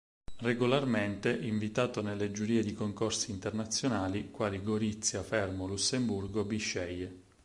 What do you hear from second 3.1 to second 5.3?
Internazionali, quali Gorizia,